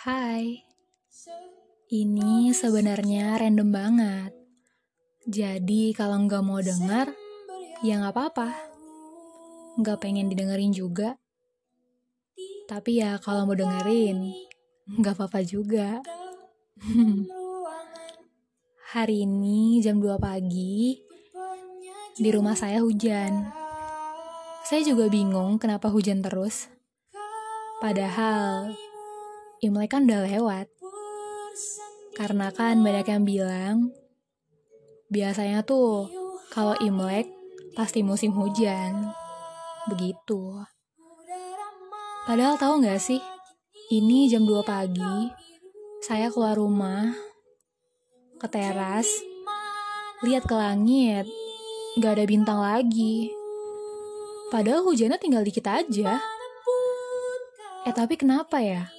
Hai, 0.00 0.64
ini 1.92 2.50
sebenarnya 2.56 3.36
random 3.36 3.68
banget. 3.68 4.32
Jadi 5.28 5.92
kalau 5.92 6.24
nggak 6.24 6.40
mau 6.40 6.58
dengar, 6.58 7.12
ya 7.84 8.00
nggak 8.00 8.16
apa-apa. 8.16 8.48
Nggak 9.76 10.00
pengen 10.00 10.32
didengerin 10.32 10.72
juga. 10.72 11.20
Tapi 12.64 13.04
ya 13.04 13.20
kalau 13.20 13.44
mau 13.44 13.52
dengerin, 13.52 14.32
nggak 14.98 15.14
apa-apa 15.20 15.44
juga. 15.44 16.00
Hari 18.96 19.28
ini 19.28 19.78
jam 19.84 20.00
2 20.00 20.16
pagi, 20.16 20.96
di 22.16 22.28
rumah 22.32 22.56
saya 22.56 22.80
hujan. 22.80 23.52
Saya 24.64 24.80
juga 24.80 25.12
bingung 25.12 25.60
kenapa 25.60 25.92
hujan 25.92 26.24
terus. 26.24 26.79
Padahal 27.80 28.76
Imlek 29.64 29.96
kan 29.96 30.04
udah 30.04 30.28
lewat. 30.28 30.66
Karena 32.12 32.52
kan 32.52 32.84
banyak 32.84 33.08
yang 33.08 33.24
bilang, 33.24 33.76
biasanya 35.08 35.64
tuh 35.64 36.12
kalau 36.52 36.76
Imlek 36.84 37.28
pasti 37.72 38.04
musim 38.04 38.36
hujan. 38.36 39.08
Begitu. 39.88 40.60
Padahal 42.28 42.60
tahu 42.60 42.84
nggak 42.84 43.00
sih, 43.00 43.18
ini 43.88 44.28
jam 44.28 44.44
2 44.44 44.60
pagi, 44.60 45.32
saya 46.04 46.28
keluar 46.28 46.60
rumah, 46.60 47.16
ke 48.36 48.46
teras, 48.48 49.08
lihat 50.20 50.44
ke 50.44 50.52
langit, 50.52 51.24
nggak 51.96 52.12
ada 52.12 52.24
bintang 52.28 52.60
lagi. 52.60 53.32
Padahal 54.52 54.84
hujannya 54.84 55.16
tinggal 55.16 55.40
dikit 55.40 55.64
aja. 55.64 56.20
Eh 57.88 57.96
tapi 57.96 58.20
kenapa 58.20 58.60
ya? 58.60 58.92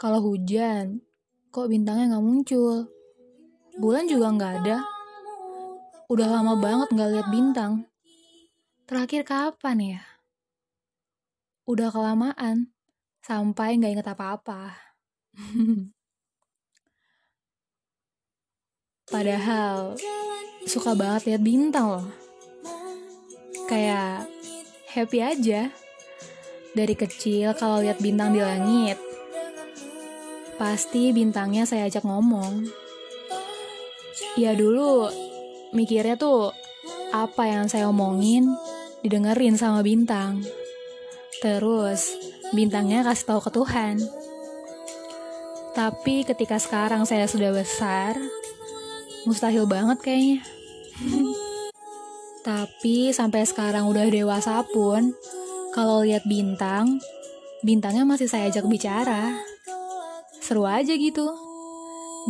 Kalau 0.00 0.24
hujan, 0.24 1.04
kok 1.52 1.68
bintangnya 1.68 2.16
nggak 2.16 2.24
muncul? 2.24 2.88
Bulan 3.76 4.08
juga 4.08 4.32
nggak 4.32 4.52
ada. 4.64 4.80
Udah 6.08 6.40
lama 6.40 6.56
banget 6.56 6.88
nggak 6.88 7.10
lihat 7.12 7.28
bintang. 7.28 7.84
Terakhir 8.88 9.28
kapan 9.28 10.00
ya? 10.00 10.00
Udah 11.68 11.92
kelamaan, 11.92 12.72
sampai 13.20 13.76
nggak 13.76 14.00
inget 14.00 14.08
apa-apa. 14.08 14.72
Padahal 19.12 20.00
suka 20.64 20.96
banget 20.96 21.28
lihat 21.28 21.42
bintang 21.44 21.92
loh. 21.92 22.08
Kayak 23.68 24.24
happy 24.88 25.20
aja. 25.20 25.68
Dari 26.78 26.94
kecil 26.94 27.58
kalau 27.58 27.82
lihat 27.82 27.98
bintang 27.98 28.30
di 28.30 28.38
langit, 28.38 29.02
Pasti 30.58 31.14
bintangnya 31.14 31.62
saya 31.62 31.86
ajak 31.86 32.02
ngomong. 32.02 32.66
Ya 34.34 34.58
dulu 34.58 35.06
mikirnya 35.70 36.18
tuh 36.18 36.50
apa 37.14 37.46
yang 37.46 37.70
saya 37.70 37.86
omongin 37.86 38.50
didengerin 39.06 39.54
sama 39.54 39.86
bintang. 39.86 40.42
Terus 41.38 42.10
bintangnya 42.50 43.06
kasih 43.06 43.26
tahu 43.30 43.40
ke 43.46 43.50
Tuhan. 43.54 44.02
Tapi 45.78 46.26
ketika 46.26 46.58
sekarang 46.58 47.06
saya 47.06 47.30
sudah 47.30 47.54
besar, 47.54 48.18
mustahil 49.30 49.62
banget 49.70 50.02
kayaknya. 50.02 50.42
Tapi 52.48 53.14
sampai 53.14 53.46
sekarang 53.46 53.86
udah 53.86 54.10
dewasa 54.10 54.66
pun, 54.66 55.14
kalau 55.76 56.00
lihat 56.04 56.24
bintang, 56.24 57.00
bintangnya 57.60 58.08
masih 58.08 58.28
saya 58.30 58.48
ajak 58.48 58.64
bicara. 58.64 59.36
Seru 60.40 60.64
aja 60.64 60.96
gitu. 60.96 61.28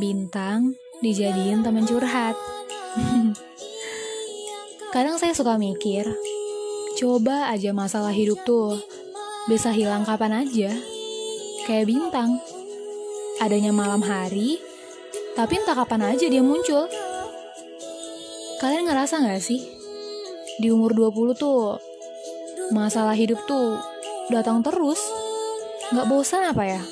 Bintang 0.00 0.72
dijadiin 1.04 1.60
teman 1.60 1.84
curhat. 1.84 2.36
Kadang 4.94 5.20
saya 5.20 5.36
suka 5.36 5.60
mikir, 5.60 6.08
coba 6.96 7.52
aja 7.52 7.76
masalah 7.76 8.14
hidup 8.16 8.40
tuh 8.48 8.80
bisa 9.46 9.70
hilang 9.70 10.02
kapan 10.02 10.46
aja. 10.46 10.72
Kayak 11.68 11.86
bintang. 11.90 12.40
Adanya 13.36 13.68
malam 13.68 14.00
hari, 14.00 14.56
tapi 15.36 15.60
entah 15.60 15.76
kapan 15.76 16.16
aja 16.16 16.24
dia 16.24 16.40
muncul. 16.40 16.88
Kalian 18.56 18.88
ngerasa 18.88 19.20
gak 19.20 19.44
sih? 19.44 19.60
Di 20.56 20.72
umur 20.72 20.96
20 20.96 21.36
tuh, 21.36 21.76
masalah 22.74 23.14
hidup 23.14 23.38
tuh 23.44 23.78
datang 24.30 24.62
terus. 24.62 24.98
Gak 25.94 26.10
bosan 26.10 26.42
apa 26.42 26.66
ya? 26.66 26.82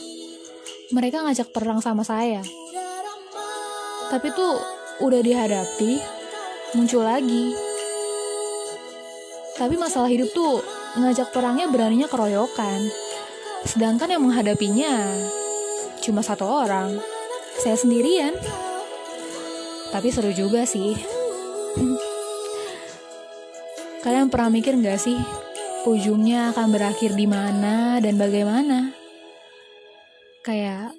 mereka 0.93 1.25
ngajak 1.25 1.49
perang 1.51 1.81
sama 1.81 2.05
saya. 2.05 2.39
Tapi 4.13 4.29
tuh 4.31 4.55
udah 5.01 5.21
dihadapi, 5.25 5.99
muncul 6.77 7.03
lagi. 7.03 7.57
Tapi 9.59 9.75
masalah 9.75 10.11
hidup 10.11 10.31
tuh 10.35 10.61
ngajak 10.99 11.33
perangnya 11.33 11.71
beraninya 11.71 12.11
keroyokan. 12.11 12.91
Sedangkan 13.65 14.13
yang 14.13 14.23
menghadapinya 14.23 15.09
cuma 16.05 16.21
satu 16.21 16.45
orang, 16.45 17.01
saya 17.59 17.75
sendirian. 17.75 18.37
Tapi 19.89 20.11
seru 20.15 20.31
juga 20.31 20.63
sih. 20.69 20.95
Kalian 24.05 24.29
pernah 24.29 24.53
mikir 24.53 24.77
nggak 24.77 25.01
sih 25.01 25.17
ujungnya 25.85 26.57
akan 26.57 26.73
berakhir 26.73 27.13
di 27.13 27.29
mana 27.29 28.01
dan 28.01 28.17
bagaimana? 28.17 28.93
Kayak 30.41 30.97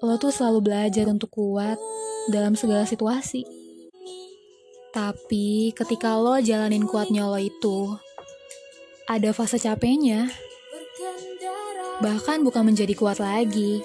lo 0.00 0.16
tuh 0.16 0.32
selalu 0.32 0.72
belajar 0.72 1.06
untuk 1.12 1.28
kuat 1.28 1.76
dalam 2.32 2.56
segala 2.56 2.88
situasi. 2.88 3.44
Tapi 4.92 5.72
ketika 5.76 6.16
lo 6.16 6.36
jalanin 6.40 6.88
kuatnya 6.88 7.28
lo 7.28 7.36
itu, 7.36 7.92
ada 9.08 9.32
fase 9.36 9.60
capeknya. 9.60 10.28
Bahkan 12.00 12.44
bukan 12.44 12.72
menjadi 12.72 12.92
kuat 12.96 13.20
lagi, 13.20 13.80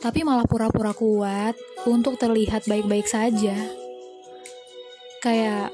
tapi 0.00 0.24
malah 0.24 0.48
pura-pura 0.48 0.96
kuat 0.96 1.56
untuk 1.84 2.16
terlihat 2.16 2.64
baik-baik 2.64 3.04
saja. 3.04 3.56
Kayak 5.20 5.72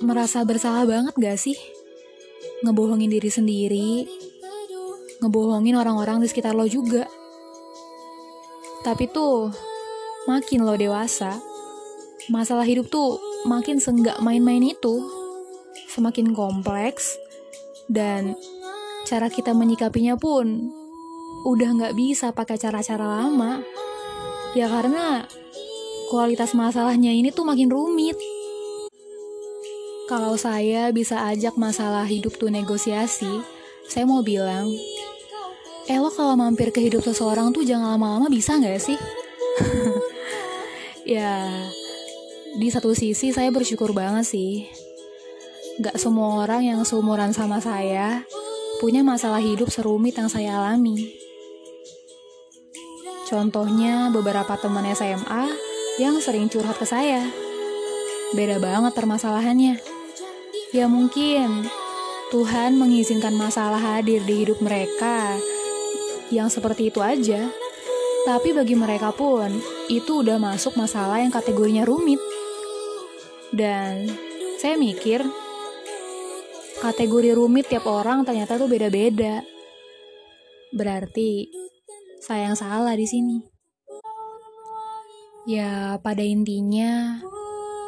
merasa 0.00 0.40
bersalah 0.42 0.88
banget 0.88 1.12
gak 1.20 1.36
sih? 1.36 1.56
Ngebohongin 2.62 3.10
diri 3.10 3.30
sendiri, 3.30 4.06
ngebohongin 5.22 5.74
orang-orang 5.78 6.22
di 6.22 6.30
sekitar 6.30 6.54
lo 6.54 6.66
juga. 6.66 7.06
Tapi 8.82 9.06
tuh, 9.10 9.50
makin 10.26 10.66
lo 10.66 10.74
dewasa, 10.78 11.38
masalah 12.30 12.66
hidup 12.66 12.90
tuh 12.90 13.18
makin 13.46 13.78
senggak 13.82 14.18
main-main 14.22 14.62
itu. 14.62 15.02
Semakin 15.90 16.32
kompleks, 16.32 17.18
dan 17.90 18.38
cara 19.04 19.28
kita 19.28 19.52
menyikapinya 19.52 20.16
pun 20.16 20.72
udah 21.42 21.68
nggak 21.74 21.94
bisa 21.98 22.30
pakai 22.30 22.56
cara-cara 22.56 23.22
lama. 23.22 23.60
Ya 24.54 24.68
karena 24.68 25.26
kualitas 26.12 26.52
masalahnya 26.52 27.10
ini 27.12 27.32
tuh 27.32 27.44
makin 27.44 27.72
rumit. 27.72 28.16
Kalau 30.10 30.34
saya 30.34 30.90
bisa 30.90 31.30
ajak 31.30 31.54
masalah 31.54 32.02
hidup 32.06 32.34
tuh 32.34 32.50
negosiasi, 32.50 33.42
saya 33.86 34.04
mau 34.06 34.22
bilang, 34.26 34.66
eh 35.86 35.98
lo 35.98 36.10
kalau 36.10 36.34
mampir 36.34 36.74
ke 36.74 36.82
hidup 36.82 37.06
seseorang 37.06 37.54
tuh 37.54 37.62
jangan 37.62 37.94
lama-lama 37.94 38.26
bisa 38.26 38.58
nggak 38.58 38.82
sih? 38.82 38.98
ya, 41.18 41.46
di 42.58 42.68
satu 42.68 42.92
sisi 42.92 43.30
saya 43.30 43.48
bersyukur 43.54 43.94
banget 43.94 44.26
sih. 44.26 44.66
Gak 45.80 45.96
semua 45.96 46.44
orang 46.44 46.68
yang 46.68 46.80
seumuran 46.84 47.32
sama 47.32 47.56
saya 47.62 48.28
punya 48.82 49.00
masalah 49.00 49.40
hidup 49.40 49.72
serumit 49.72 50.18
yang 50.18 50.28
saya 50.28 50.60
alami. 50.60 51.16
Contohnya 53.30 54.12
beberapa 54.12 54.52
teman 54.60 54.84
SMA 54.92 55.48
yang 55.96 56.20
sering 56.20 56.52
curhat 56.52 56.76
ke 56.76 56.84
saya. 56.84 57.24
Beda 58.36 58.60
banget 58.60 58.92
permasalahannya. 58.92 59.91
Ya 60.72 60.88
mungkin 60.88 61.68
Tuhan 62.32 62.80
mengizinkan 62.80 63.36
masalah 63.36 63.76
hadir 63.76 64.24
di 64.24 64.40
hidup 64.40 64.64
mereka 64.64 65.36
yang 66.32 66.48
seperti 66.48 66.88
itu 66.88 67.04
aja. 67.04 67.52
Tapi 68.24 68.56
bagi 68.56 68.72
mereka 68.72 69.12
pun, 69.12 69.52
itu 69.92 70.24
udah 70.24 70.40
masuk 70.40 70.72
masalah 70.80 71.20
yang 71.20 71.28
kategorinya 71.28 71.84
rumit. 71.84 72.16
Dan 73.52 74.08
saya 74.56 74.80
mikir, 74.80 75.20
kategori 76.80 77.36
rumit 77.36 77.68
tiap 77.68 77.84
orang 77.84 78.24
ternyata 78.24 78.56
tuh 78.56 78.70
beda-beda. 78.70 79.44
Berarti, 80.72 81.52
saya 82.22 82.48
yang 82.48 82.56
salah 82.56 82.96
di 82.96 83.04
sini. 83.04 83.38
Ya, 85.44 86.00
pada 86.00 86.22
intinya, 86.24 87.20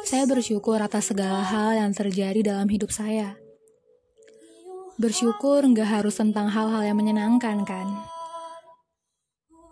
saya 0.05 0.29
bersyukur 0.29 0.77
atas 0.77 1.09
segala 1.09 1.41
hal 1.41 1.75
yang 1.75 1.91
terjadi 1.91 2.55
dalam 2.55 2.69
hidup 2.69 2.93
saya. 2.93 3.35
Bersyukur 5.01 5.65
nggak 5.65 5.99
harus 5.99 6.15
tentang 6.15 6.47
hal-hal 6.47 6.85
yang 6.85 6.95
menyenangkan, 6.95 7.65
kan? 7.67 7.89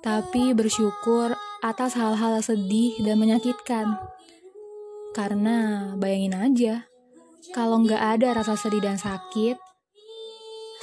tapi 0.04 0.52
bersyukur 0.52 1.32
atas 1.64 1.96
hal-hal 1.96 2.44
sedih 2.44 3.00
dan 3.08 3.16
menyakitkan. 3.16 3.96
Karena 5.16 5.90
bayangin 5.96 6.36
aja, 6.36 6.76
kalau 7.56 7.80
nggak 7.88 8.20
ada 8.20 8.36
rasa 8.36 8.60
sedih 8.60 8.84
dan 8.84 9.00
sakit, 9.00 9.56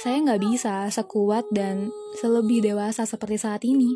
saya 0.01 0.17
nggak 0.25 0.41
bisa 0.41 0.89
sekuat 0.89 1.45
dan 1.53 1.93
selebih 2.17 2.65
dewasa 2.65 3.05
seperti 3.05 3.37
saat 3.37 3.61
ini. 3.61 3.93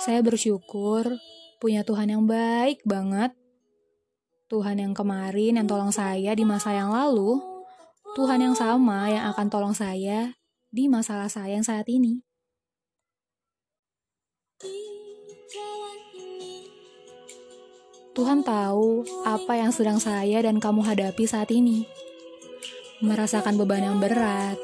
Saya 0.00 0.24
bersyukur 0.24 1.04
punya 1.60 1.84
Tuhan 1.84 2.08
yang 2.08 2.24
baik 2.24 2.80
banget. 2.88 3.36
Tuhan 4.46 4.78
yang 4.78 4.94
kemarin 4.94 5.58
yang 5.58 5.66
tolong 5.66 5.90
saya 5.90 6.30
di 6.38 6.46
masa 6.46 6.70
yang 6.70 6.94
lalu, 6.94 7.42
Tuhan 8.14 8.38
yang 8.38 8.54
sama 8.54 9.10
yang 9.10 9.26
akan 9.34 9.46
tolong 9.50 9.74
saya 9.74 10.38
di 10.70 10.86
masalah 10.86 11.26
saya 11.26 11.58
yang 11.58 11.66
saat 11.66 11.82
ini. 11.90 12.22
Tuhan 18.14 18.46
tahu 18.46 19.02
apa 19.26 19.58
yang 19.58 19.74
sedang 19.74 19.98
saya 19.98 20.38
dan 20.46 20.62
kamu 20.62 20.80
hadapi 20.94 21.26
saat 21.26 21.50
ini. 21.50 21.82
Merasakan 23.02 23.58
beban 23.58 23.82
yang 23.82 23.98
berat. 23.98 24.56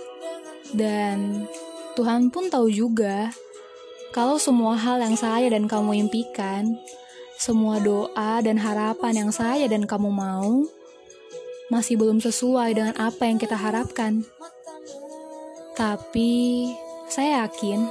Dan 0.71 1.51
Tuhan 1.99 2.31
pun 2.31 2.49
tahu 2.49 2.71
juga 2.71 3.35
kalau 4.15 4.39
semua 4.39 4.79
hal 4.79 5.03
yang 5.03 5.19
saya 5.19 5.51
dan 5.51 5.67
kamu 5.67 6.07
impikan, 6.07 6.79
semua 7.43 7.83
doa 7.83 8.39
dan 8.39 8.55
harapan 8.55 9.27
yang 9.27 9.31
saya 9.35 9.67
dan 9.67 9.83
kamu 9.83 10.15
mau, 10.15 10.63
masih 11.75 11.99
belum 11.99 12.23
sesuai 12.23 12.71
dengan 12.79 12.95
apa 12.95 13.27
yang 13.27 13.43
kita 13.43 13.59
harapkan. 13.59 14.23
Tapi 15.75 16.71
saya 17.11 17.43
yakin, 17.43 17.83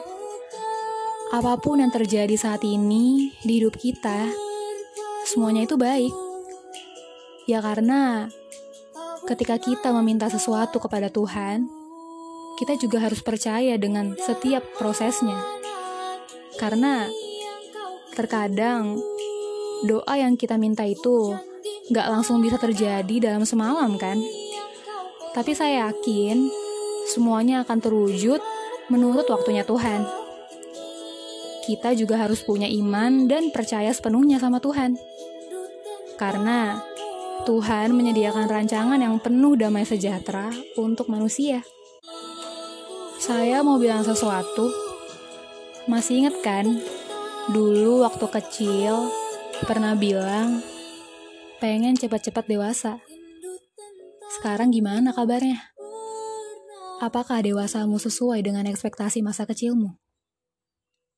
apa 1.36 1.60
pun 1.60 1.84
yang 1.84 1.92
terjadi 1.92 2.32
saat 2.40 2.64
ini 2.64 3.36
di 3.44 3.60
hidup 3.60 3.76
kita, 3.76 4.32
semuanya 5.28 5.68
itu 5.68 5.76
baik. 5.76 6.16
Ya 7.44 7.60
karena 7.60 8.32
ketika 9.28 9.60
kita 9.60 9.92
meminta 9.92 10.32
sesuatu 10.32 10.80
kepada 10.80 11.12
Tuhan, 11.12 11.68
kita 12.56 12.80
juga 12.80 13.04
harus 13.04 13.20
percaya 13.20 13.76
dengan 13.76 14.16
setiap 14.16 14.64
prosesnya. 14.80 15.44
Karena 16.56 17.12
terkadang 18.16 19.11
doa 19.86 20.14
yang 20.18 20.38
kita 20.38 20.58
minta 20.62 20.86
itu 20.86 21.34
gak 21.90 22.08
langsung 22.08 22.40
bisa 22.40 22.62
terjadi 22.62 23.32
dalam 23.32 23.44
semalam 23.46 23.98
kan? 23.98 24.22
Tapi 25.32 25.52
saya 25.56 25.90
yakin 25.90 26.52
semuanya 27.08 27.64
akan 27.64 27.80
terwujud 27.80 28.40
menurut 28.92 29.26
waktunya 29.32 29.64
Tuhan. 29.64 30.04
Kita 31.66 31.96
juga 31.96 32.20
harus 32.20 32.44
punya 32.44 32.68
iman 32.68 33.30
dan 33.32 33.54
percaya 33.54 33.94
sepenuhnya 33.96 34.42
sama 34.42 34.60
Tuhan. 34.60 35.00
Karena 36.20 36.84
Tuhan 37.48 37.96
menyediakan 37.98 38.46
rancangan 38.46 39.00
yang 39.02 39.18
penuh 39.18 39.58
damai 39.58 39.88
sejahtera 39.88 40.54
untuk 40.78 41.10
manusia. 41.10 41.66
Saya 43.22 43.62
mau 43.66 43.82
bilang 43.82 44.06
sesuatu. 44.06 44.70
Masih 45.90 46.26
inget 46.26 46.38
kan? 46.46 46.66
Dulu 47.50 48.06
waktu 48.06 48.26
kecil 48.30 49.10
pernah 49.66 49.94
bilang 49.94 50.62
pengen 51.62 51.94
cepat-cepat 51.94 52.46
dewasa. 52.50 52.98
Sekarang 54.40 54.74
gimana 54.74 55.14
kabarnya? 55.14 55.62
Apakah 57.02 57.42
dewasamu 57.42 57.98
sesuai 57.98 58.42
dengan 58.46 58.66
ekspektasi 58.70 59.22
masa 59.26 59.46
kecilmu? 59.46 59.98